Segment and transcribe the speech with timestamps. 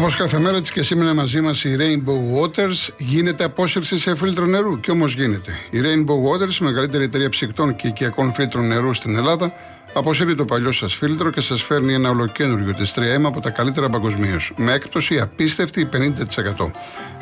[0.00, 4.46] Όπως κάθε μέρα έτσι και σήμερα μαζί μας η Rainbow Waters γίνεται απόσυρση σε φίλτρο
[4.46, 4.80] νερού.
[4.80, 5.58] Και όμως γίνεται.
[5.70, 9.52] Η Rainbow Waters, η μεγαλύτερη εταιρεία ψυκτών και οικιακών φίλτρων νερού στην Ελλάδα,
[9.94, 13.88] αποσύρει το παλιό σας φίλτρο και σας φέρνει ένα ολοκένουργιο της 3M από τα καλύτερα
[13.88, 14.52] παγκοσμίως.
[14.56, 16.70] Με έκπτωση απίστευτη 50%.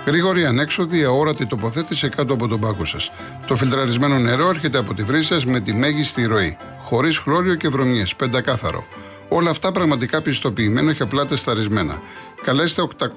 [0.07, 3.13] Γρήγορη, ανέξοδη, αόρατη τοποθέτηση κάτω από τον πάγκο σας.
[3.47, 6.57] Το φιλτραρισμένο νερό έρχεται από τη βρύση σας με τη μέγιστη ροή.
[6.85, 8.05] Χωρίς χλώριο και βρωμιέ.
[8.17, 8.87] Πεντακάθαρο.
[9.29, 12.01] Όλα αυτά πραγματικά πιστοποιημένα και απλά τεσταρισμένα.
[12.45, 13.15] Καλέστε 811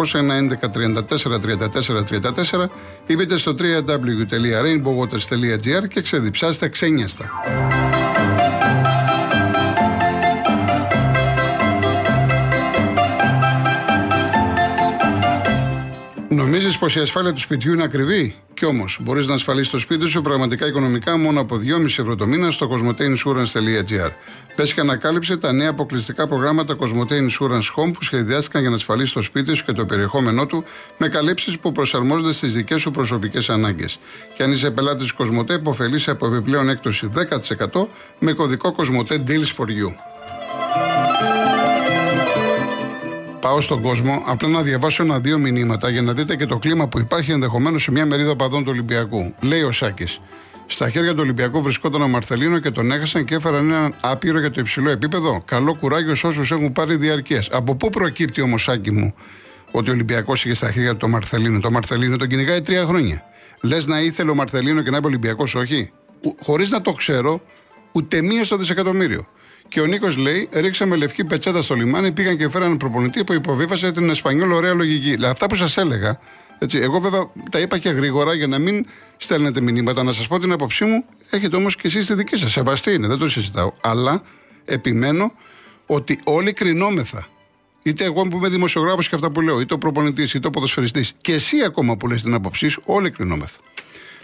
[0.73, 2.67] 34 34 34
[3.07, 7.25] ή μπείτε στο www.rainbowwaters.gr και ξεδιψάστε ξένιαστα.
[16.29, 20.07] Νομίζεις πως η ασφάλεια του σπιτιού είναι ακριβή; Κι όμως, μπορείς να ασφαλίσεις το σπίτι
[20.07, 24.11] σου πραγματικά οικονομικά μόνο από 2,5 ευρώ το μήνα στο cosmoteinsurance.gr.
[24.55, 29.13] Πες και ανακάλυψε τα νέα αποκλειστικά προγράμματα Cosmote Insurance Home που σχεδιάστηκαν για να ασφαλίσεις
[29.13, 30.63] το σπίτι σου και το περιεχόμενό του
[30.97, 33.99] με καλύψεις που προσαρμόζονται στις δικές σου προσωπικές ανάγκες.
[34.35, 37.11] Και αν είσαι πελάτης Cosmote, υποφελείσαι από επιπλέον έκπτωση
[37.71, 37.87] 10%
[38.19, 39.91] με κωδικό Cosmote Deals for You.
[43.41, 46.99] Πάω στον κόσμο απλά να διαβάσω ένα-δύο μηνύματα για να δείτε και το κλίμα που
[46.99, 49.33] υπάρχει ενδεχομένως σε μια μερίδα παδών του Ολυμπιακού.
[49.41, 50.21] Λέει ο Σάκης.
[50.67, 54.51] Στα χέρια του Ολυμπιακού βρισκόταν ο Μαρθελίνο και τον έχασαν και έφεραν έναν άπειρο για
[54.51, 55.41] το υψηλό επίπεδο.
[55.45, 57.43] Καλό κουράγιο σε όσους έχουν πάρει διαρκεία.
[57.51, 59.13] Από πού προκύπτει όμως, Σάκη μου,
[59.71, 63.23] ότι ο Ολυμπιακός είχε στα χέρια του τον Μαρθελίνο; Το Μαρθελίνο τον κυνηγάει τρία χρόνια.
[63.61, 65.91] Λες να ήθελε ο Μαρθελίνο και να είπε Ολυμπιακός, όχι.
[66.43, 67.41] Χωρίς να το ξέρω,
[67.91, 69.25] ούτε μία στο δισεκατομμύριο.
[69.71, 73.91] Και ο Νίκος λέει: Ρίξαμε λευκή πετσέτα στο λιμάνι, πήγαν και φέραν προπονητή που υποβίβασε
[73.91, 75.25] την Εσπανιόλ ωραία λογική.
[75.25, 76.19] αυτά που σας έλεγα,
[76.59, 78.85] έτσι, εγώ βέβαια τα είπα και γρήγορα για να μην
[79.17, 80.03] στέλνετε μηνύματα.
[80.03, 82.51] Να σας πω την άποψή μου, έχετε όμως και εσείς τη δική σας.
[82.51, 83.73] Σεβαστή είναι, δεν το συζητάω.
[83.81, 84.21] Αλλά
[84.65, 85.33] επιμένω
[85.85, 87.27] ότι όλοι κρινόμεθα.
[87.83, 91.13] Είτε εγώ που είμαι δημοσιογράφος και αυτά που λέω, είτε ο προπονητής, είτε ο ποδοσφαιριστής,
[91.21, 93.59] και εσύ ακόμα που λες την άποψή σου, όλοι κρινόμεθα.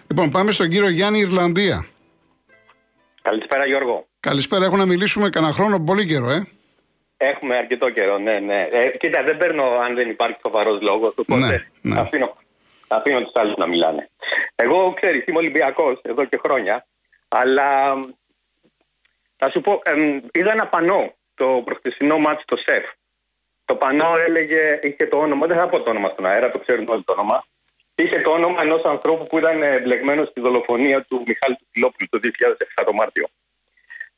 [0.08, 1.88] Λοιπόν, πάμε στον κύριο Γιάννη Ιρλανδία.
[3.22, 4.08] Καλησπέρα, Γιώργο.
[4.30, 6.48] Καλησπέρα, έχω να μιλήσουμε κανένα χρόνο, πολύ καιρό, ε.
[7.18, 8.68] Έχουμε αρκετό καιρό, ναι, ναι.
[8.72, 11.14] Ε, κοίτα, δεν παίρνω αν δεν υπάρχει σοβαρός λόγος.
[11.18, 11.40] Οπότε
[11.82, 12.00] ναι, ναι.
[12.00, 12.38] αφήνω,
[12.88, 14.10] αφήνω τους άλλους να μιλάνε.
[14.56, 16.86] Εγώ, ξέρεις, είμαι Ολυμπιακός εδώ και χρόνια.
[17.28, 17.96] Αλλά
[19.38, 19.92] θα σου πω, ε,
[20.32, 22.86] είδα ένα πανό το προχτεσινό μάτι στο ΣΕΦ.
[23.66, 26.88] Το πανό έλεγε, είχε το όνομα, δεν θα πω το όνομα στον αέρα, το ξέρουν
[26.90, 27.44] όλοι το όνομα.
[27.96, 32.20] Είχε το όνομα ενός ανθρώπου που ήταν εμπλεγμένος στη δολοφονία του Μιχάλη του Φιλόπουλου το
[32.80, 33.28] 2007 το Μάρτιο.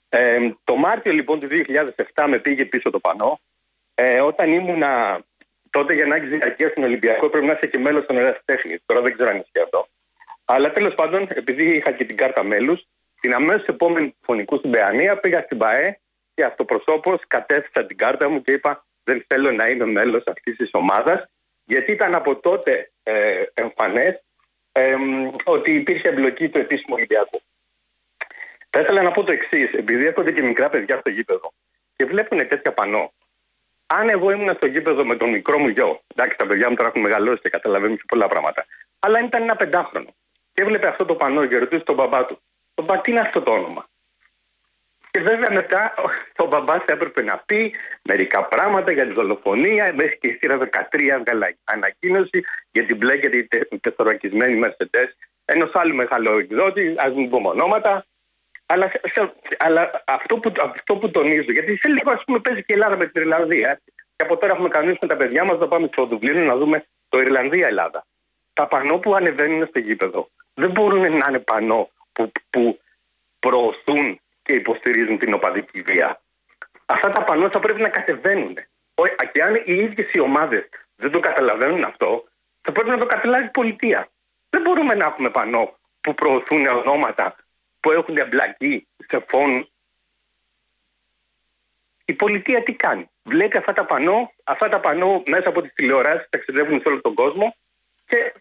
[0.09, 1.47] Ε, το Μάρτιο λοιπόν του
[2.15, 3.39] 2007 με πήγε πίσω το πανό.
[3.95, 5.21] Ε, όταν ήμουνα
[5.69, 8.77] τότε για να έχει διαρκεία στην Ολυμπιακό πρέπει να είσαι και μέλος των ερασιτέχνη.
[8.85, 9.87] Τώρα δεν ξέρω αν ισχύει αυτό.
[10.45, 12.87] Αλλά τέλος πάντων, επειδή είχα και την κάρτα μέλους,
[13.19, 15.99] την αμέσως επόμενη φωνικού στην Παιανία πήγα στην ΠαΕ
[16.33, 20.69] και αυτοπροσώπως κατέθεσα την κάρτα μου και είπα δεν θέλω να είμαι μέλος αυτής της
[20.71, 21.25] ομάδας.
[21.65, 24.23] Γιατί ήταν από τότε ε, εμφανές
[24.71, 24.95] ε,
[25.43, 27.41] ότι υπήρχε εμπλοκή του επίσημου Ολυμπιακού.
[28.69, 31.53] Θα ήθελα να πω το εξής, επειδή έρχονται και μικρά παιδιά στο γήπεδο
[31.95, 33.13] και βλέπουν τέτοια πανό.
[33.87, 36.89] Αν εγώ ήμουν στο γήπεδο με τον μικρό μου γιο, εντάξει, τα παιδιά μου τώρα
[36.89, 38.65] έχουν μεγαλώσει και καταλαβαίνουν και πολλά πράγματα.
[38.99, 40.15] Αλλά αν ήταν ένα πεντάχρονο
[40.53, 42.41] και έβλεπε αυτό το πανό και ρωτούσε τον μπαμπά του,
[42.73, 43.89] τον μπα τι είναι αυτό το όνομα;
[45.11, 45.93] Και βέβαια μετά
[46.43, 49.93] ο μπαμπάς έπρεπε να πει μερικά πράγματα για τη δολοφονία.
[49.93, 50.57] Μέχρι και η σειρά
[50.91, 55.13] 13 έβγαλε ανακοίνωση για την μπλε και την τεθωρακισμένη Μερσεντέ
[55.45, 58.05] ενός άλλου μεγάλου εκδότη, ας μην πούμε ονόματα,
[58.71, 58.91] αλλά,
[59.57, 62.97] αλλά αυτό, που, αυτό που τονίζω, γιατί σε λίγο ας πούμε παίζει και η Ελλάδα
[62.97, 63.81] με την Ιρλανδία.
[64.15, 66.85] Και από τώρα έχουμε κανονίσει με τα παιδιά μας να πάμε στο Δουβλίνο να δούμε
[67.09, 68.05] το Ιρλανδία-Ελλάδα.
[68.53, 72.79] Τα πανό που ανεβαίνουν στο γήπεδο δεν μπορούν να είναι πανό που, που
[73.39, 76.21] προωθούν και υποστηρίζουν την οπαδική βία.
[76.85, 78.57] Αυτά τα πανό θα πρέπει να κατεβαίνουν.
[79.31, 82.23] Και αν οι ίδιες οι ομάδες δεν το καταλαβαίνουν αυτό,
[82.61, 84.09] θα πρέπει να το καταλάβει η πολιτεία.
[84.49, 87.35] Δεν μπορούμε να έχουμε πανό που προωθούν ονόματα
[87.79, 89.69] που έχουν εμπλακεί σε φόν.
[92.05, 96.27] Η πολιτεία τι κάνει; Βλέπει αυτά τα πανό, αυτά τα πανό μέσα από τις τηλεοράσεις
[96.29, 97.55] ταξιδεύουν σε όλο τον κόσμο
[98.05, 98.33] και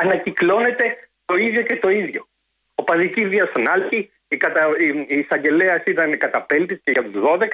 [0.00, 2.28] ανακυκλώνεται το ίδιο και το ίδιο.
[2.74, 4.68] Ο παδική βία στον Άλκη, η, κατα...
[5.08, 7.46] η εισαγγελέας ήταν καταπέλτης και για τους 12.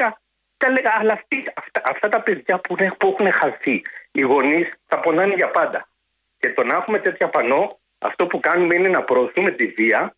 [0.57, 3.83] Και έλεγα, αλλά αυτοί, αυτά, αυτά, τα παιδιά που, που έχουν χαθεί,
[4.13, 5.89] οι γονείς θα πονάνε για πάντα.
[6.39, 10.17] Και το να έχουμε τέτοια πανό, αυτό που κάνουμε είναι να προωθούμε τη βία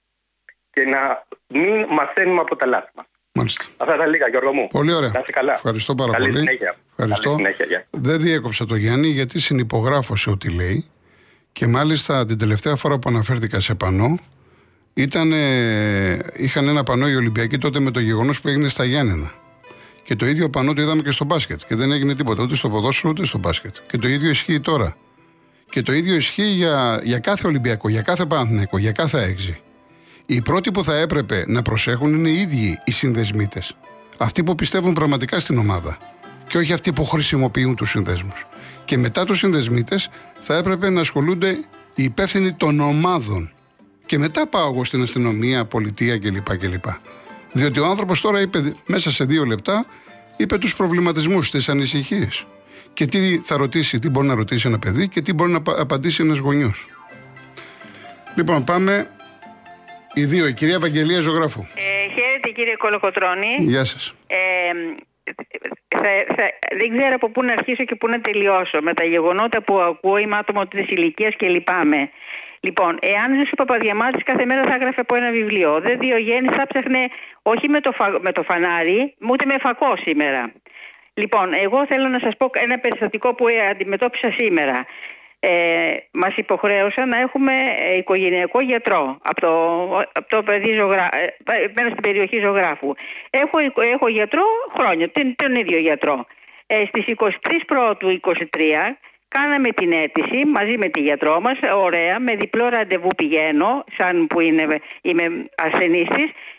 [0.76, 3.06] και να μην μαθαίνουμε από τα λάθη μας.
[3.32, 3.64] Μάλιστα.
[3.76, 4.68] Αυτά τα λίγα, Γιώργο μου.
[4.68, 5.10] Πολύ ωραία.
[5.10, 5.52] Να καλά.
[5.52, 6.38] Ευχαριστώ πάρα Καλή πολύ.
[6.38, 6.76] Συνέχεια.
[6.90, 7.30] Ευχαριστώ.
[7.30, 10.86] Καλή συνέχεια, Δεν διέκοψα το Γιάννη γιατί συνυπογράφω σε ό,τι λέει
[11.52, 14.18] και μάλιστα την τελευταία φορά που αναφέρθηκα σε πανό
[14.94, 15.32] ήταν,
[16.36, 19.32] είχαν ένα πανό οι Ολυμπιακοί τότε με το γεγονός που έγινε στα Γιάννενα.
[20.02, 21.60] Και το ίδιο πανό το είδαμε και στο μπάσκετ.
[21.66, 23.74] Και δεν έγινε τίποτα ούτε στο ποδόσφαιρο ούτε στο μπάσκετ.
[23.90, 24.96] Και το ίδιο ισχύει τώρα.
[25.70, 29.60] Και το ίδιο ισχύει για, για κάθε Ολυμπιακό, για κάθε Παναθηναϊκό, για κάθε έξι.
[30.26, 33.76] Οι πρώτοι που θα έπρεπε να προσέχουν είναι οι ίδιοι οι συνδεσμίτες.
[34.18, 35.98] Αυτοί που πιστεύουν πραγματικά στην ομάδα.
[36.48, 38.46] Και όχι αυτοί που χρησιμοποιούν τους συνδέσμους.
[38.84, 40.08] Και μετά τους συνδεσμίτες
[40.40, 41.50] θα έπρεπε να ασχολούνται
[41.94, 43.52] οι υπεύθυνοι των ομάδων.
[44.06, 46.56] Και μετά πάω εγώ στην αστυνομία, πολιτεία κλπ.
[46.56, 46.84] κλπ.
[47.52, 49.86] Διότι ο άνθρωπος τώρα είπε μέσα σε δύο λεπτά
[50.36, 52.46] είπε τους προβληματισμούς, τις ανησυχίες.
[52.92, 56.22] Και τι θα ρωτήσει, τι μπορεί να ρωτήσει ένα παιδί και τι μπορεί να απαντήσει
[56.22, 56.88] ένας γονιός.
[58.34, 59.10] Λοιπόν, πάμε.
[60.18, 61.60] Οι δύο, η κυρία Βαγγελία Ζωγράφου.
[61.60, 63.56] Ε, χαίρετε κύριε Κολοκοτρώνη.
[63.58, 64.14] Γεια σας.
[64.26, 64.36] Ε,
[66.78, 68.78] δεν ξέρω από πού να αρχίσω και πού να τελειώσω.
[68.82, 72.10] Με τα γεγονότα που ακούω είμαι άτομο της ηλικίας και λυπάμαι.
[72.60, 75.80] Λοιπόν, εάν ζούσε ο Παπαδιαμάτης κάθε μέρα θα έγραφε από ένα βιβλίο.
[75.80, 77.08] Δεν Διογέννης θα ψάχνε
[77.42, 80.52] όχι με το, με το φανάρι, ούτε με φακό σήμερα.
[81.14, 84.86] Λοιπόν, εγώ θέλω να σας πω ένα περιστατικό που αντιμετώπισα σήμερα.
[85.48, 87.52] Ε, μας υποχρέωσαν να έχουμε
[87.96, 89.52] οικογενειακό γιατρό από το,
[90.12, 91.08] από το παιδί ζωγρα...
[91.12, 91.26] Ε,
[91.90, 92.94] στην περιοχή ζωγράφου.
[93.30, 94.42] Έχω, έχω γιατρό
[94.76, 96.26] χρόνια, τον, τον ίδιο γιατρό.
[96.66, 97.30] Ε, στις 23
[97.66, 98.34] πρώτου 23
[99.28, 104.40] κάναμε την αίτηση μαζί με τη γιατρό μας, ωραία, με διπλό ραντεβού πηγαίνω, σαν που
[104.40, 105.24] είναι, είμαι
[105.56, 106.08] ασθενής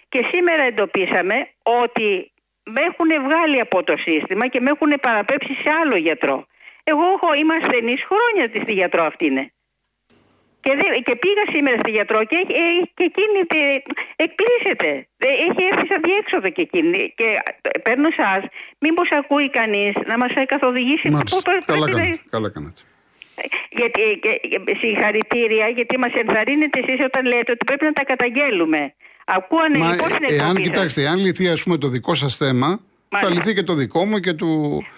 [0.09, 2.31] και σήμερα εντοπίσαμε ότι
[2.63, 6.45] με έχουν βγάλει από το σύστημα και με έχουν παραπέψει σε άλλο γιατρό.
[6.91, 9.45] Εγώ έχω, είμαι ασθενής χρόνια στη γιατρό αυτή είναι.
[10.63, 10.73] Και,
[11.07, 12.65] και πήγα σήμερα στη γιατρό και, ε,
[12.97, 13.39] και εκείνη
[14.25, 14.89] εκπλήσεται.
[15.47, 17.13] Έχει έρθει σαν διέξοδο και εκείνη.
[17.17, 17.27] Και
[17.85, 18.49] παίρνω εσά,
[18.79, 21.09] μήπως ακούει κανείς να μας καθοδηγήσει.
[21.09, 21.51] Μάλιστα.
[21.65, 22.19] Καλά, κάνατε.
[22.29, 22.81] Καλά κάνατε.
[23.69, 24.31] Γιατί, και,
[24.81, 28.93] συγχαρητήρια γιατί μας ενθαρρύνετε εσείς όταν λέτε ότι πρέπει να τα καταγγέλουμε.
[29.25, 33.53] Ακούω ανελειπώς την Εάν κοιτάξτε, εάν λυθεί ας πούμε το δικό σας θέμα, θα λυθεί
[33.53, 34.47] και το δικό μου και του.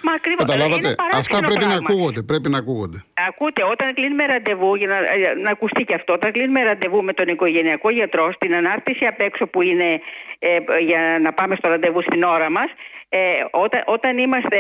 [0.02, 2.22] Μα ακριβώς, Καταλάβατε; Αυτά πρέπει να ακούγονται.
[2.22, 3.04] Πρέπει να ακούγονται.
[3.28, 4.96] Ακούτε, όταν κλείνουμε ραντεβού, για να,
[5.44, 9.48] να ακουστεί και αυτό, όταν κλείνουμε ραντεβού με τον οικογενειακό γιατρό, στην ανάρτηση απ' έξω
[9.48, 10.00] που είναι
[10.40, 12.70] ε, για να πάμε στο ραντεβού στην ώρα μας,
[13.10, 13.20] ε,
[13.52, 14.58] όταν, όταν είμαστε,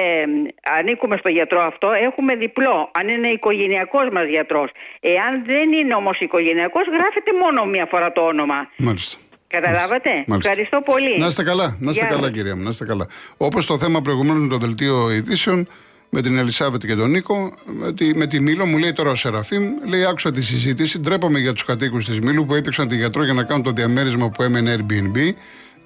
[0.77, 2.91] ανήκουμε στο γιατρό αυτό, έχουμε διπλό.
[2.93, 4.69] Αν είναι οικογενειακός μας γιατρός.
[4.99, 8.69] Εάν δεν είναι όμως οικογενειακός, γράφεται μόνο μία φορά το όνομα.
[8.77, 9.17] Μάλιστα.
[9.49, 10.49] Καταλάβατε; Μάλιστα.
[10.49, 11.19] Ευχαριστώ πολύ.
[11.19, 12.63] Να είστε καλά, να είστε καλά, κυρία μου.
[12.63, 13.07] Να είστε καλά.
[13.37, 15.67] Όπως το θέμα προηγουμένως με το δελτίο ειδήσεων,
[16.09, 19.15] με την Ελισάβετ και τον Νίκο, με τη, με τη Μήλο, μου λέει τώρα ο
[19.15, 20.99] Σεραφείμ, λέει: Άκουσα τη συζήτηση.
[20.99, 24.29] Ντρέπομαι για τους κατοίκους της Μήλου που έδειξαν τη γιατρό για να κάνουν το διαμέρισμα
[24.29, 25.33] που έμενε Airbnb.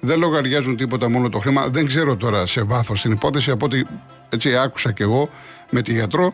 [0.00, 1.68] Δεν λογαριάζουν τίποτα μόνο το χρήμα.
[1.68, 3.82] Δεν ξέρω τώρα σε βάθος την υπόθεση, από ό,τι
[4.28, 5.30] έτσι άκουσα κι εγώ
[5.70, 6.32] με τη γιατρό.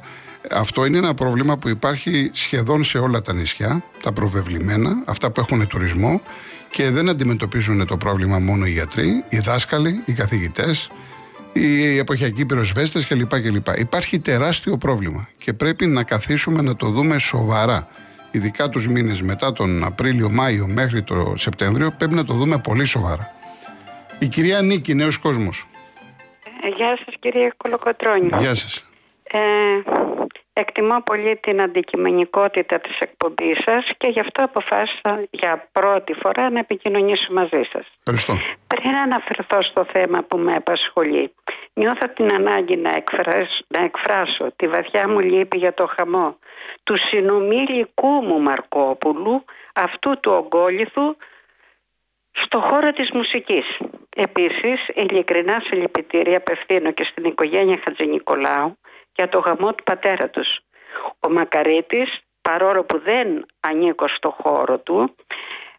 [0.50, 5.41] Αυτό είναι ένα πρόβλημα που υπάρχει σχεδόν σε όλα τα νησιά, τα προβεβλημένα, αυτά που
[5.41, 6.23] έχουν τουρισμό
[6.70, 10.90] και δεν αντιμετωπίζουν το πρόβλημα μόνο οι γιατροί, οι δάσκαλοι, οι καθηγητές,
[11.52, 13.40] οι εποχιακοί πυροσβέστες κλπ.
[13.40, 13.67] κλπ.
[13.78, 17.88] Υπάρχει τεράστιο πρόβλημα και πρέπει να καθίσουμε να το δούμε σοβαρά.
[18.31, 23.32] Ειδικά τους μήνες μετά τον Απρίλιο-Μάιο μέχρι το Σεπτέμβριο, πρέπει να το δούμε πολύ σοβαρά.
[24.19, 25.67] Η κυρία Νίκη, νέος κόσμος.
[26.62, 28.28] Ε, γεια σας, κύριε Κολοκοτρόνη.
[28.38, 28.87] Γεια σας.
[29.22, 29.38] Ε,
[30.61, 36.59] Εκτιμώ πολύ την αντικειμενικότητα της εκπομπής σας και γι' αυτό αποφάσισα για πρώτη φορά να
[36.59, 37.87] επικοινωνήσω μαζί σας.
[37.99, 38.35] Ευχαριστώ.
[38.67, 41.35] Πριν αναφερθώ στο θέμα που με απασχολεί,
[41.73, 46.39] νιώθω την ανάγκη να εκφράσω, να εκφράσω τη βαθιά μου λύπη για το χαμό
[46.82, 49.44] του συνομιλικού μου Μαρκόπουλου,
[49.75, 51.17] αυτού του ογκόληθου,
[52.32, 53.79] στο χώρο της μουσικής.
[54.17, 58.79] Επίσης, ειλικρινά συλληπιτήρια απευθύνω και στην οικογένεια Χατζηνικολάου
[59.14, 60.60] για το γαμό του πατέρα τους.
[61.20, 65.14] Ο Μακαρίτης, παρόλο που δεν ανήκω στο χώρο του,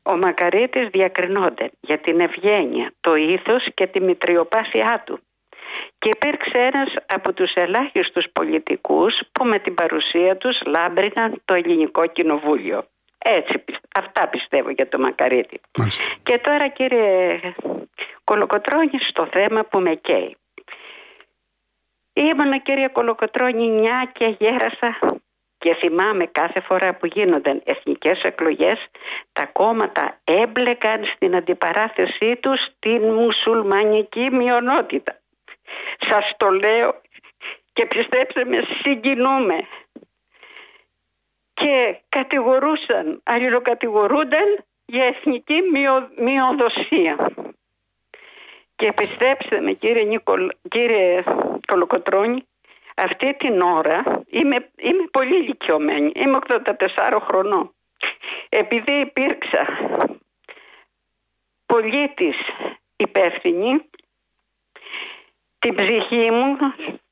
[0.03, 5.19] ο Μακαρίτης διακρινόνται για την ευγένεια, το ήθος και τη μητριοπάθειά του.
[5.99, 12.07] Και υπήρξε ένας από τους ελάχιστους πολιτικούς που με την παρουσία τους λάμπριναν το ελληνικό
[12.07, 12.85] κοινοβούλιο.
[13.17, 13.63] Έτσι,
[13.95, 15.61] αυτά πιστεύω για το Μακαρίτη.
[16.23, 17.39] Και τώρα κύριε
[18.23, 20.35] Κολοκοτρώνη στο θέμα που με καίει.
[22.13, 25.19] Ήμουνα κύριε Κολοκοτρώνη μια και γέρασα
[25.57, 28.87] και θυμάμαι κάθε φορά που γίνονταν εθνικές εκλογές
[29.33, 35.19] τα κόμματα έμπλεκαν στην αντιπαράθεσή τους την μουσουλμανική μειονότητα.
[35.99, 37.01] Σας το λέω
[37.73, 39.67] και πιστέψτε με συγκινούμε
[41.53, 45.61] και κατηγορούσαν, αλληλοκατηγορούνταν για εθνική
[46.17, 47.31] μειοδοσία.
[48.75, 51.23] Και πιστέψτε με κύριε, Νικολ, κύριε
[51.71, 52.47] Κολοκοτρώνη,
[52.95, 57.73] αυτή την ώρα είμαι, είμαι πολύ ηλικιωμένη, είμαι 84 χρονών.
[58.49, 59.67] Επειδή υπήρξα
[61.65, 62.37] πολίτης
[62.95, 63.89] υπεύθυνη,
[65.59, 66.57] Την ψυχή μου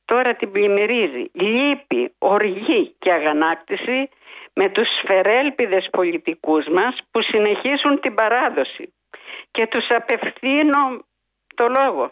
[0.06, 1.30] τώρα την πλημμυρίζει.
[1.32, 4.10] Λύπη, οργή και αγανάκτηση
[4.54, 8.94] με τους σφερέλπιδες πολιτικούς μας που συνεχίζουν την παράδοση
[9.52, 11.06] και τους απευθύνω
[11.56, 12.12] το λόγο.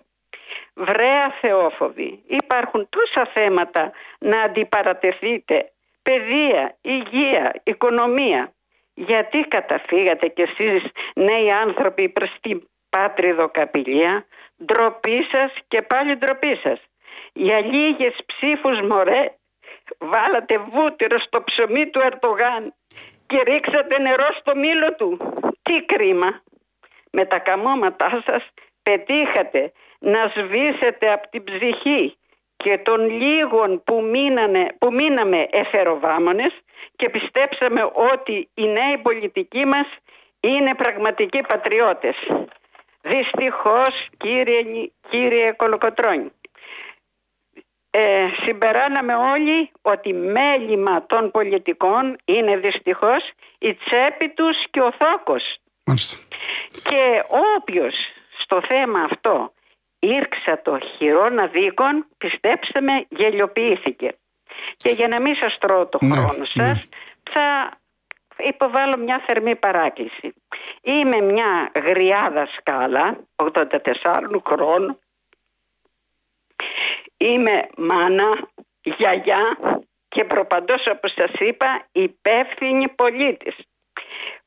[0.74, 8.52] Βρέα θεόφοβοι, υπάρχουν τόσα θέματα να αντιπαρατεθείτε, παιδεία, υγεία, οικονομία.
[8.94, 10.84] Γιατί καταφύγατε κι εσείς
[11.16, 14.26] νέοι άνθρωποι προς την πάτριδο καπηλεία,
[14.66, 16.80] ντροπή σας και πάλι ντροπή σας.
[17.34, 19.36] Για λίγες ψήφους μωρέ
[19.98, 22.74] βάλατε βούτυρο στο ψωμί του Ερτογάν
[23.26, 25.18] και ρίξατε νερό στο μήλο του.
[25.62, 26.42] Τι κρίμα.
[27.12, 28.50] Με τα καμώματά σας
[28.84, 32.18] πετύχατε να σβήσετε από την ψυχή
[32.58, 36.52] και των λίγων που, μείνανε, που μείναμε εφεροβάμονες
[36.96, 39.88] και πιστέψαμε ότι οι νέοι πολιτικοί μας
[40.40, 42.16] είναι πραγματικοί πατριώτες.
[43.02, 46.32] Δυστυχώς κύριε, κύριε Κολοκοτρώνη
[48.00, 55.58] ε, συμπεράναμε όλοι ότι μέλημα των πολιτικών είναι δυστυχώς η τσέπη τους και ο θόκος.
[56.84, 57.24] Και
[57.56, 57.96] όποιος
[58.38, 59.54] στο θέμα αυτό
[60.00, 64.18] ήρξα το χειρόνα δίκον, πιστέψτε με, γελιοποιήθηκε.
[64.78, 66.66] Και για να μην σας τρώω το ναι, χρόνο ναι.
[66.66, 66.88] σας,
[67.32, 67.72] θα
[68.38, 70.34] υποβάλω μια θερμή παράκληση.
[70.82, 75.00] Είμαι μια γριάδα σκάλα, 84 χρόνου,
[77.18, 78.50] Είμαι μάνα,
[78.82, 79.58] γιαγιά
[80.08, 83.56] και προπαντός όπως σας είπα υπεύθυνη πολίτης.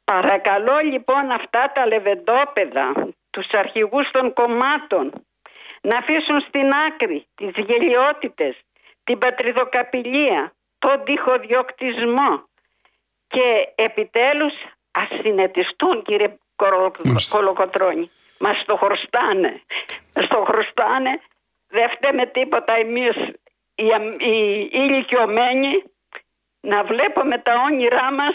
[0.05, 5.13] Παρακαλώ λοιπόν αυτά τα λεβεντόπεδα, τους αρχηγούς των κομμάτων
[5.81, 8.57] να αφήσουν στην άκρη τις γελιότητες,
[9.05, 12.49] την πατριδοκαπηλεία, τον τυχοδιοκτισμό
[13.27, 14.55] και επιτέλους
[14.91, 16.39] ας συνετιστούν κύριε
[17.31, 18.11] Κολοκοτρώνη.
[18.39, 19.63] Μας το χρωστάνε.
[20.15, 21.21] Μας το χρωστάνε
[21.71, 23.17] δεν φταίμε τίποτα εμείς
[23.75, 23.87] οι,
[24.19, 25.83] οι ηλικιωμένοι
[26.61, 28.35] να βλέπουμε τα όνειρά μας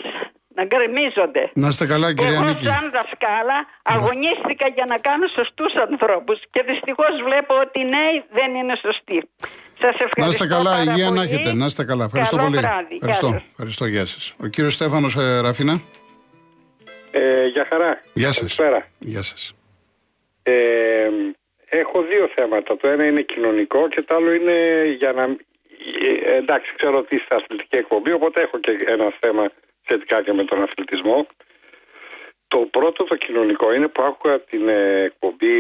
[0.58, 1.44] να γκρεμίζονται.
[1.54, 2.64] Να είστε καλά κυρία Εγώ Νίκη.
[2.66, 8.56] σαν δασκάλα αγωνίστηκα για να κάνω σωστούς ανθρώπους και δυστυχώς βλέπω ότι οι νέοι δεν
[8.56, 9.18] είναι σωστοί.
[9.82, 11.18] Σας ευχαριστώ Να είστε καλά, πάρα υγεία πολύ.
[11.18, 11.54] να έχετε.
[11.54, 12.04] Να είστε καλά.
[12.06, 12.60] Ευχαριστώ Καλό πολύ.
[12.60, 12.96] βράδυ.
[13.02, 13.28] Ευχαριστώ.
[13.28, 13.50] Γεια σας.
[13.52, 13.86] Ευχαριστώ.
[13.86, 14.34] Γεια σας.
[14.44, 15.82] Ο κύριος Στέφανος ε, Ραφίνα.
[17.12, 18.00] Ε, για χαρά.
[18.14, 18.38] Γεια σας.
[18.38, 18.88] Καλησπέρα.
[19.00, 19.54] Γεια σας.
[20.44, 21.10] Ε,
[21.70, 22.78] έχω δύο θέματα.
[22.78, 25.24] Το ένα είναι κοινωνικό και το άλλο είναι για να...
[25.24, 29.50] Ε, εντάξει, ξέρω ότι είστε αθλητική εκπομπή, οπότε έχω και ένα θέμα
[29.86, 31.28] σχετικά και με τον αθλητισμό.
[32.48, 35.56] Το πρώτο το κοινωνικό είναι που άκουγα την ε, εκπομπή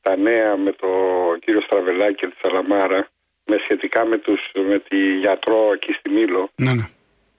[0.00, 3.08] τα νέα με τον κύριο Στραβελάκη και τη Σαλαμάρα
[3.44, 6.84] με σχετικά με, τους, με τη γιατρό εκεί στη Μήλο Ναι, ναι.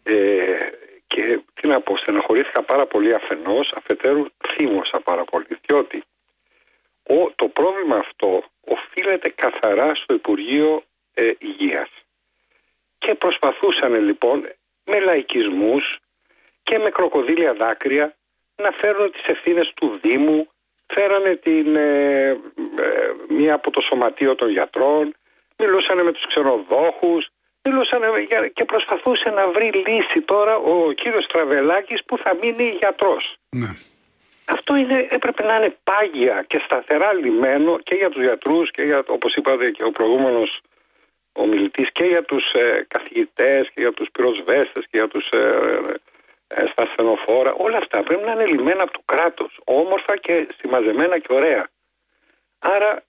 [0.03, 0.69] ε,
[1.07, 6.03] και τι να πω, στεναχωρήθηκα πάρα πολύ αφενός, αφετέρου θύμωσα πάρα πολύ, διότι
[7.03, 11.89] ο, το πρόβλημα αυτό οφείλεται καθαρά στο Υπουργείο ε, Υγείας.
[12.97, 14.49] Και προσπαθούσαν λοιπόν
[14.85, 15.99] με λαϊκισμούς
[16.63, 18.15] και με κροκοδίλια δάκρυα
[18.55, 20.47] να φέρουν τις ευθύνες του Δήμου,
[20.93, 22.37] φέρανε την, ε, ε,
[23.27, 25.15] μία από το σωματείο των γιατρών,
[25.57, 27.29] μιλούσαν με τους ξενοδόχους,
[27.63, 33.35] μιλούσαν για- και προσπαθούσε να βρει λύση τώρα ο κύριος Τραβελάκης που θα μείνει γιατρός.
[33.49, 33.67] ναι.
[34.45, 39.03] Αυτό είναι, έπρεπε να είναι πάγια και σταθερά λιμένο και για τους γιατρούς και για,
[39.07, 40.61] όπως είπατε και ο προηγούμενος
[41.33, 45.93] ομιλητής και για τους ε, καθηγητές και για τους πυροσβέστες και για τους ε, ε,
[46.71, 47.51] στα ασθενοφόρα.
[47.53, 51.63] Όλα αυτά πρέπει να είναι λιμένα από το κράτος, όμορφα και συμμαζεμένα και ωραία.
[52.59, 53.03] Άρα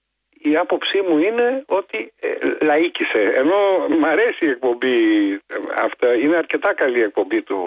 [0.49, 2.27] η άποψή μου είναι ότι ε,
[2.65, 3.21] λαίκησε.
[3.35, 3.57] Ενώ
[3.99, 4.95] μ' αρέσει η εκπομπή
[5.33, 7.57] ε, αυτά, είναι αρκετά καλή η εκπομπή του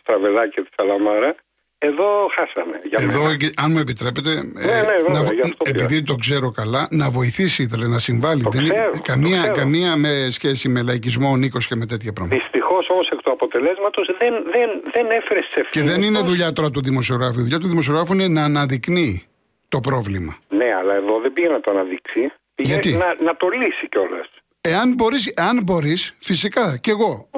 [0.00, 1.34] Στραβελάκη και της Σαλαμάρα.
[1.84, 2.80] Εδώ χάσαμε.
[2.84, 3.36] Για Εδώ, μένα.
[3.36, 5.82] και- αν μου επιτρέπετε, ε, ναι, βέβαια, να, βο- γι' αυτό πήρα.
[5.82, 8.42] επειδή το ξέρω καλά, να βοηθήσει ήθελε να συμβάλλει.
[8.42, 9.54] Το Δεν είναι ξέρω, το καμία, ξέρω.
[9.54, 12.44] καμία με σχέση με λαϊκισμό ο Νίκος και με τέτοια πράγματα.
[12.78, 15.70] Δυστυχώς όμως εκ του αποτελέσματος δεν, δεν, δεν έφερε τι ευθύνε.
[15.70, 17.38] Και δεν είναι δουλειά τώρα του δημοσιογράφου.
[17.38, 19.26] Η δουλειά του δημοσιογράφου είναι να αναδεικνύει
[19.68, 20.36] το πρόβλημα.
[20.48, 22.32] Ναι, αλλά εδώ δεν πήγε να το αναδείξει.
[22.54, 24.28] Πήγε Γιατί; Να, να το λύσει κιόλας.
[24.60, 27.28] Εάν μπορείς, αν μπορείς, φυσικά και εγώ.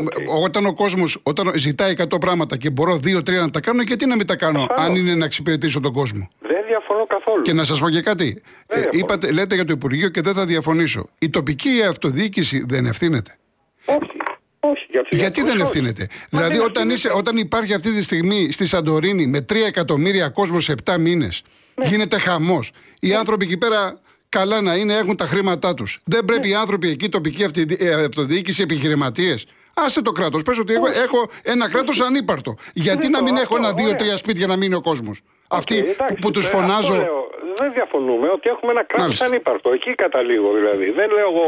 [0.42, 4.16] Όταν ο κόσμος όταν ζητάει 100 πράγματα και μπορώ 2-3 να τα κάνω, γιατί να
[4.16, 4.84] μην τα κάνω, Ασφαλώς.
[4.84, 7.42] αν είναι να εξυπηρετήσω τον κόσμο; Δεν διαφωνώ καθόλου.
[7.42, 8.42] Και να σας πω και κάτι.
[8.66, 8.98] Δεν διαφωνώ.
[8.98, 11.08] είπατε, λέτε για το Υπουργείο και δεν θα διαφωνήσω.
[11.18, 13.38] Η τοπική αυτοδιοίκηση δεν ευθύνεται.
[13.84, 14.24] Όχι.
[14.72, 14.86] Όχι.
[14.90, 15.70] Για τους Γιατί γιατρούς δεν όχι.
[15.70, 17.18] ευθύνεται; Μα δηλαδή, δεν όταν, είσαι, ευθύνεται.
[17.18, 21.42] όταν υπάρχει αυτή τη στιγμή στη Σαντορίνη με 3 εκατομμύρια κόσμος σε 7 μήνες,
[21.74, 21.86] Ναι.
[21.88, 22.70] γίνεται χαμός.
[23.00, 26.00] Οι άνθρωποι εκεί πέρα καλά να είναι, έχουν τα χρήματά τους.
[26.04, 29.46] Δεν πρέπει οι άνθρωποι εκεί, τοπική αυτή- ε, αυτοδιοίκηση, επιχειρηματίες.
[29.74, 30.42] Άσε το κράτος.
[30.42, 32.54] Πες ότι έχω, έχω ένα κράτος ανύπαρτο.
[32.74, 33.96] Γιατί Ναι, να μην το- έχω αυτό, ένα, δύο, ωραία.
[33.98, 36.94] τρία σπίτια να μείνει ο κόσμος; Αυτοί εντάξει, που, που τους ε, αυτό φωνάζω.
[36.94, 37.22] λέω.
[37.56, 39.70] δεν διαφωνούμε ότι έχουμε ένα κράτος ανύπαρκτο.
[39.72, 40.90] Εκεί καταλήγω δηλαδή.
[40.90, 41.46] Δεν λέω εγώ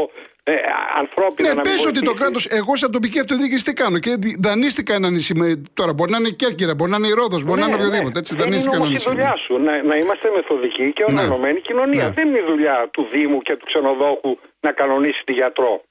[0.49, 0.55] ε,
[0.95, 1.53] ανθρώπινα.
[1.53, 3.99] Ναι, πες ότι το κράτος, εγώ σαν τοπική αυτοδιοίκηση τι κάνω.
[3.99, 5.33] Και δανείστηκα ένα νησί.
[5.35, 7.71] Με, τώρα μπορεί να είναι η Κέρκυρα, μπορεί να είναι η Ρόδος, μπορεί ναι, να
[7.71, 7.87] είναι ναι.
[7.87, 8.19] οποιοδήποτε.
[8.19, 9.57] Έτσι, δεν δανείστηκα είναι η δουλειά σου.
[9.57, 11.11] Να, να είμαστε μεθοδικοί και ναι.
[11.11, 11.59] οργανωμένη ναι.
[11.59, 12.09] κοινωνία.
[12.09, 15.83] Δεν είναι η δουλειά του Δήμου και του ξενοδόχου να κανονίσει τη γιατρό.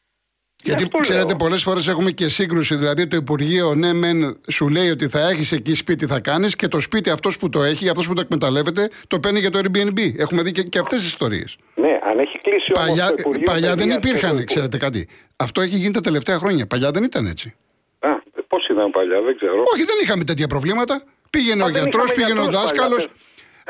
[0.64, 2.74] Γιατί ξέρετε, πολλές φορές έχουμε και σύγκρουση.
[2.76, 6.68] Δηλαδή, το Υπουργείο, ναι, μεν σου λέει ότι θα έχεις εκεί σπίτι, θα κάνεις και
[6.68, 9.98] το σπίτι αυτός που το έχει, αυτός που το εκμεταλλεύεται, το παίρνει για το Airbnb.
[10.16, 11.56] Έχουμε δει και, και αυτές τις ιστορίες.
[11.74, 15.08] Ναι, αν έχει κλείσει Παλιά, το Υπουργείο, παλιά δεν υπήρχαν, ξέρετε κάτι.
[15.36, 16.66] Αυτό έχει γίνει τα τελευταία χρόνια.
[16.66, 17.54] Παλιά δεν ήταν έτσι.
[17.98, 18.08] Α,
[18.48, 19.62] πώς ήταν παλιά, δεν ξέρω.
[19.74, 21.02] Όχι, δεν είχαμε τέτοια προβλήματα.
[21.30, 23.08] Πήγαινε ο γιατρός, πήγαινε ο δάσκαλος.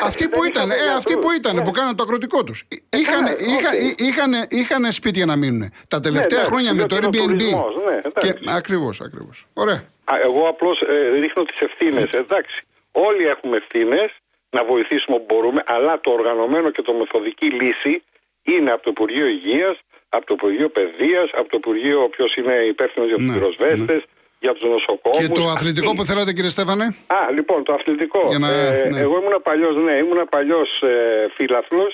[0.01, 2.65] Αυτοί που ήταν, ε, αυτοί που ήταν, που κάναν το αγροτικό τους.
[2.91, 3.25] Είχαν,
[3.97, 5.71] είχαν, είχαν σπίτια να μείνουν.
[5.89, 7.41] Τα τελευταία ναι, χρόνια με το Airbnb.
[7.85, 9.47] Ναι, Ακριβώς, ακριβώς.
[9.55, 9.85] Ωραία.
[10.23, 12.09] Εγώ απλώς ε, ρίχνω τις ευθύνες.
[12.11, 12.63] Εντάξει.
[12.93, 14.11] Όλοι έχουμε ευθύνες
[14.51, 18.03] να βοηθήσουμε όπου μπορούμε, αλλά το οργανωμένο και το μεθοδική λύση
[18.43, 23.09] είναι από το Υπουργείο Υγείας, από το Υπουργείο Παιδείας, από το Υπουργείο ποιος είναι υπεύθυνος
[23.09, 24.03] για τους ναι, πυροσβέστες,
[24.47, 25.19] για τους νοσοκόμους.
[25.19, 28.21] Και το αθλητικό που θέλατε, κύριε Στέφανε; Α, λοιπόν, το αθλητικό.
[28.39, 28.49] Να...
[28.49, 29.01] Ε, ναι.
[29.01, 31.93] Εγώ ήμουν παλιός, ναι, ήμουν παλιός ε, φίλαθλος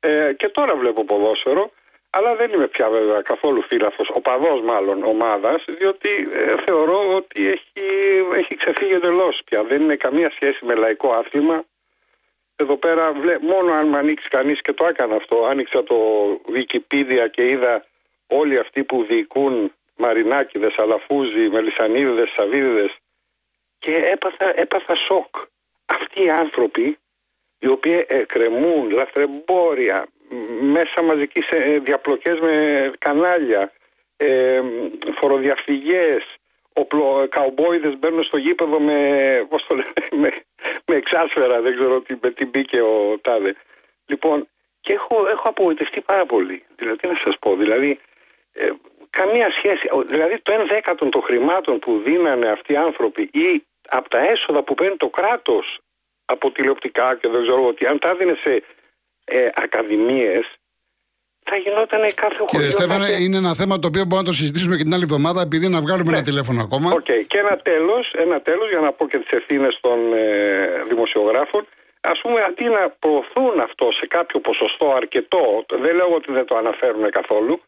[0.00, 1.70] ε, και τώρα βλέπω ποδόσφαιρο.
[2.16, 7.86] Αλλά δεν είμαι πια βέβαια καθόλου φύλαθος, οπαδός μάλλον ομάδας, διότι ε, θεωρώ ότι έχει,
[8.36, 9.62] έχει ξεφύγει εντελώς πια.
[9.62, 11.64] Δεν είναι καμία σχέση με λαϊκό άθλημα.
[12.56, 15.96] Εδώ πέρα μόνο αν με ανοίξει κανείς και το έκανα αυτό, άνοιξα το
[16.54, 17.84] Wikipedia και είδα
[18.26, 19.72] όλοι αυτοί που διοικούν
[20.04, 22.96] Μαρινάκηδες, Αλαφούζοι, Μελισανίδες, Σαβίδες
[23.78, 25.36] και έπαθα, έπαθα σοκ.
[25.86, 26.98] Αυτοί οι άνθρωποι
[27.58, 30.06] οι οποίοι εκκρεμούν λαθρεμπόρια,
[30.60, 33.72] μέσα μαζικής ε, διαπλοκές με κανάλια,
[34.16, 34.60] ε,
[35.14, 36.24] φοροδιαφυγές,
[36.72, 38.98] οπλο, καουμπόιδες μπαίνουν στο γήπεδο με,
[39.48, 39.74] πώς το
[40.22, 40.32] με,
[40.86, 43.54] με εξάσφαιρα, δεν ξέρω τι, με τι μπήκε ο Τάδε.
[44.06, 44.48] Λοιπόν,
[44.80, 46.64] και έχω, έχω απογοητευτεί πάρα πολύ.
[46.76, 47.98] Δηλαδή, τι να σας πω, δηλαδή,
[48.52, 48.68] ε,
[49.20, 49.88] καμία σχέση.
[50.08, 54.62] Δηλαδή, το 1 δέκατο των χρημάτων που δίνανε αυτοί οι άνθρωποι ή από τα έσοδα
[54.62, 55.78] που παίρνει το κράτος
[56.24, 58.62] από τηλεοπτικά και δεν ξέρω ότι αν τα έδινε σε
[59.24, 60.44] ε, ακαδημίες
[61.44, 62.46] θα γινόταν κάθε χωριό.
[62.46, 65.40] Κύριε Στέφανε, είναι ένα θέμα το οποίο μπορούμε να το συζητήσουμε και την άλλη εβδομάδα,
[65.42, 66.16] επειδή να βγάλουμε ναι.
[66.16, 66.88] ένα τηλέφωνο ακόμα.
[66.98, 67.20] Okay.
[67.26, 71.66] Και ένα τέλος, ένα τέλος, για να πω και τις ευθύνες των ε, δημοσιογράφων.
[72.00, 76.56] Α πούμε, αντί να προωθούν αυτό σε κάποιο ποσοστό αρκετό, δεν λέω ότι δεν το
[76.56, 77.60] αναφέρουν καθόλου,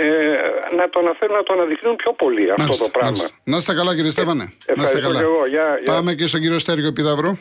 [0.00, 3.10] ε, να το αναφέρουν, να το αναδεικνύουν πιο πολύ αυτό το πράγμα.
[3.10, 3.36] Μάλιστα.
[3.44, 4.52] Να είστε καλά, κύριε Στέφανε.
[4.66, 5.20] Ε, να είστε καλά.
[5.20, 5.46] Εγώ.
[5.46, 5.92] Για, για...
[5.94, 7.38] Πάμε και στον κύριο Στέργιο Πιδαυρό.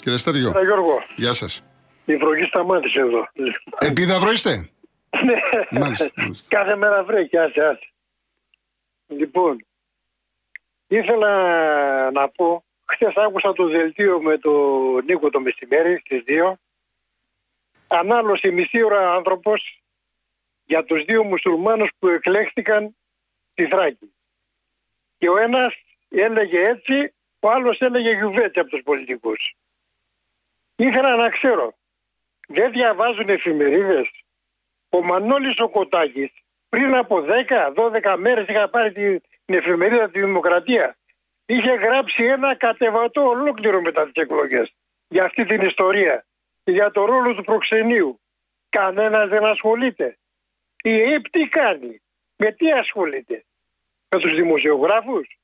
[0.00, 0.54] Κύριε Στέργιο.
[0.64, 1.02] Γιώργο.
[1.16, 1.62] Γεια σας.
[2.04, 3.28] Η βροχή σταμάτησε εδώ.
[3.78, 4.70] Επίδαυρο είστε;
[5.24, 5.40] Ναι,
[5.80, 6.10] μάλιστα,
[6.48, 7.92] κάθε μέρα βρέχει, άσε, άσε.
[9.06, 9.66] Λοιπόν,
[10.86, 11.30] ήθελα
[12.10, 16.52] να πω, χθες άκουσα το δελτίο με τον Νίκο το μεσημέρι στις 2.
[17.86, 19.82] Ανάλωσε μισή ώρα άνθρωπος
[20.66, 22.96] για τους δύο μουσουλμάνους που εκλέχθηκαν
[23.52, 24.14] στη Θράκη.
[25.18, 25.74] Και ο ένας
[26.08, 29.56] έλεγε έτσι, ο άλλος έλεγε γιουβέτσι από τους πολιτικούς.
[30.76, 31.74] Ήθελα να ξέρω,
[32.48, 34.10] δεν διαβάζουν εφημερίδες;
[34.88, 36.30] Ο Μανώλης ο Κοτάκης
[36.68, 40.96] πριν από 10-12 μέρες είχα πάρει την, εφημερίδα τη Δημοκρατία.
[41.46, 44.74] Είχε γράψει ένα κατεβατό ολόκληρο μετά τις εκλογές
[45.08, 46.26] για αυτή την ιστορία
[46.64, 48.20] για το ρόλο του προξενείου.
[48.68, 50.18] Κανένας δεν ασχολείται.
[50.86, 52.02] Η ΕΕΠ τι κάνει,
[52.36, 53.44] με τι ασχολείται,
[54.08, 55.38] με τους δημοσιογράφους;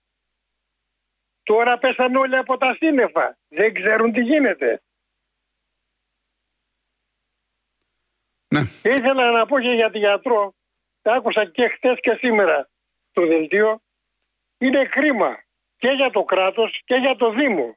[1.43, 4.83] Τώρα πέσαν όλοι από τα σύννεφα, δεν ξέρουν τι γίνεται.
[8.49, 8.61] Ναι.
[8.83, 10.55] Ήθελα να πω και για τη γιατρό,
[11.03, 12.69] άκουσα και χθε και σήμερα
[13.13, 13.83] το δελτίο,
[14.59, 15.45] είναι κρίμα
[15.77, 17.77] και για το κράτος και για το Δήμο.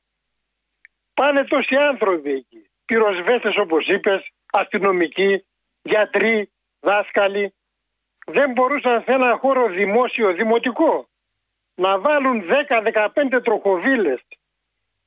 [1.13, 5.45] Πάνε τόσοι άνθρωποι εκεί, πυροσβέστες όπως είπες, αστυνομικοί,
[5.81, 6.49] γιατροί,
[6.79, 7.54] δάσκαλοι.
[8.25, 11.09] Δεν μπορούσαν σε ένα χώρο δημόσιο, δημοτικό,
[11.75, 12.43] να βάλουν
[13.31, 14.21] 10-15 τροχοβίλες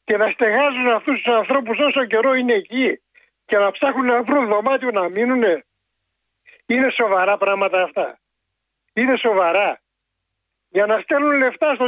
[0.05, 3.01] και να στεγάζουν αυτούς τους ανθρώπους όσο καιρό είναι εκεί
[3.47, 5.43] και να ψάχνουν να βρουν δωμάτιο να μείνουν.
[6.67, 8.19] Είναι σοβαρά πράγματα αυτά.
[8.93, 9.81] Είναι σοβαρά.
[10.69, 11.87] Για να στέλνουν λεφτά στο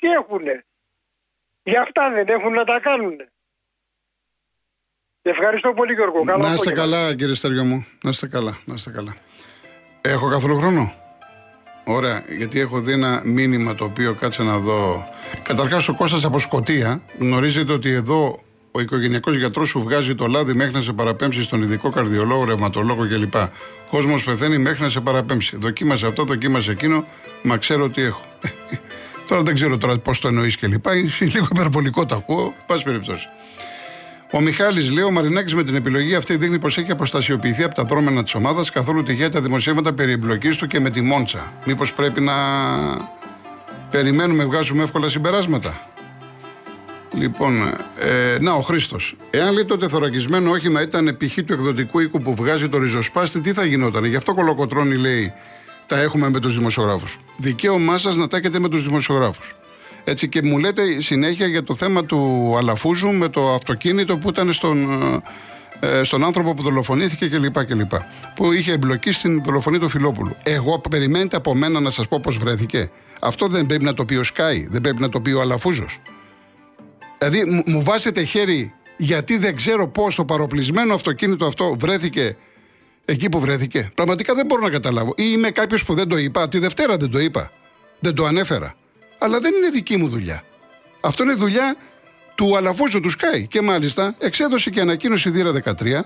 [0.00, 0.42] και έχουν.
[1.62, 3.16] Για αυτά δεν έχουν να τα κάνουν.
[5.22, 6.24] Ευχαριστώ πολύ Γιώργο.
[6.24, 7.86] Καλό να είστε καλά κύριε Στεριό μου.
[8.02, 8.58] Να είστε καλά.
[8.64, 9.16] Να είστε καλά.
[10.04, 10.92] Έχω καθόλου χρόνο;
[11.84, 15.08] Ωραία, γιατί έχω δει ένα μήνυμα το οποίο κάτσε να δω.
[15.42, 18.40] Καταρχάς ο Κώστας από Σκοτία γνωρίζετε ότι εδώ
[18.72, 23.06] ο οικογενειακός γιατρός σου βγάζει το λάδι μέχρι να σε παραπέμψει στον ειδικό καρδιολόγο, ρευματολόγο
[23.08, 23.34] κλπ.
[23.90, 25.56] Κόσμος πεθαίνει μέχρι να σε παραπέμψει.
[25.56, 27.04] Δοκίμασε αυτό, δοκίμασε εκείνο,
[27.42, 28.22] μα ξέρω τι έχω.
[29.28, 30.86] τώρα δεν ξέρω τώρα πώς το εννοείς κλπ.
[30.86, 33.28] Είναι λίγο υπερβολικό το ακούω, πάση περιπτώσει.
[34.34, 37.84] Ο Μιχάλης λέει: Ο Μαρινάκης με την επιλογή αυτή δείχνει πως έχει αποστασιοποιηθεί από τα
[37.84, 38.70] δρόμενα της ομάδας.
[38.70, 41.52] Καθόλου τυχαία τα δημοσίευματα περί εμπλοκής του και με τη Μόντσα.
[41.66, 42.34] Μήπως πρέπει να
[43.90, 45.90] περιμένουμε, βγάζουμε εύκολα συμπεράσματα;
[47.18, 47.62] Λοιπόν,
[47.98, 49.16] ε, να ο Χρήστος.
[49.30, 51.34] Εάν λέει το τεθωρακισμένο όχημα ήταν π.χ.
[51.34, 54.04] του εκδοτικού οίκου που βγάζει το ριζοσπάστη, τι θα γινόταν.
[54.04, 55.32] Γι' αυτό κολοκοτρώνει, λέει,
[55.86, 57.18] τα έχουμε με τους δημοσιογράφους.
[57.36, 59.54] Δικαίωμά σας να τα έχετε με τους δημοσιογράφους.
[60.04, 64.52] Έτσι και μου λέτε συνέχεια για το θέμα του Αλαφούζου με το αυτοκίνητο που ήταν
[64.52, 65.02] στον,
[65.80, 67.64] ε, στον άνθρωπο που δολοφονήθηκε κλπ.
[67.64, 67.92] κλπ.
[68.34, 70.36] Που είχε εμπλοκή στην δολοφονία του Φιλόπουλου.
[70.42, 72.90] Εγώ περιμένετε από μένα να σας πω πώς βρέθηκε.
[73.20, 76.00] Αυτό δεν πρέπει να το πει ο Σκάι, δεν πρέπει να το πει ο Αλαφούζος.
[77.18, 82.36] Δηλαδή μου βάζετε χέρι γιατί δεν ξέρω πώς το παροπλισμένο αυτοκίνητο αυτό βρέθηκε
[83.04, 83.90] εκεί που βρέθηκε.
[83.94, 85.14] Πραγματικά δεν μπορώ να καταλάβω.
[85.16, 86.48] Ή είμαι κάποιος που δεν το είπα.
[86.48, 87.50] Τη Δευτέρα δεν το είπα.
[88.00, 88.74] Δεν το ανέφερα.
[89.22, 90.42] Αλλά δεν είναι δική μου δουλειά.
[91.00, 91.76] Αυτό είναι δουλειά
[92.34, 93.46] του Αλαφούζου του Σκάι.
[93.46, 96.00] Και μάλιστα εξέδωσε και ανακοίνωση Δήρα 13,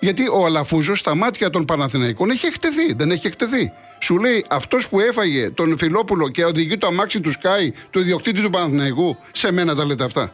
[0.00, 2.92] γιατί ο Αλαφούζος στα μάτια των Παναθηναϊκών έχει εκτεθεί.
[2.92, 3.72] Δεν έχει εκτεθεί.
[3.98, 8.42] Σου λέει αυτός που έφαγε τον Φιλόπουλο και οδηγεί το αμάξι του Σκάι, του ιδιοκτήτη
[8.42, 10.32] του Παναθηναϊκού, σε μένα τα λέτε αυτά.